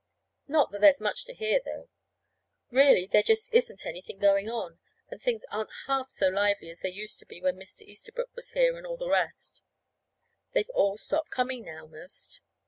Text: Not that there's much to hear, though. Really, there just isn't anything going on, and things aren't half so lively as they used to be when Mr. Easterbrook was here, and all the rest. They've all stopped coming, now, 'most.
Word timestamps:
Not 0.47 0.71
that 0.71 0.81
there's 0.81 0.99
much 0.99 1.25
to 1.25 1.33
hear, 1.35 1.59
though. 1.63 1.87
Really, 2.71 3.05
there 3.05 3.21
just 3.21 3.53
isn't 3.53 3.85
anything 3.85 4.17
going 4.17 4.49
on, 4.49 4.79
and 5.11 5.21
things 5.21 5.45
aren't 5.51 5.69
half 5.85 6.09
so 6.09 6.27
lively 6.27 6.71
as 6.71 6.79
they 6.79 6.89
used 6.89 7.19
to 7.19 7.25
be 7.27 7.39
when 7.39 7.55
Mr. 7.55 7.83
Easterbrook 7.83 8.35
was 8.35 8.49
here, 8.53 8.75
and 8.77 8.87
all 8.87 8.97
the 8.97 9.07
rest. 9.07 9.61
They've 10.53 10.71
all 10.73 10.97
stopped 10.97 11.29
coming, 11.29 11.65
now, 11.65 11.85
'most. 11.85 12.41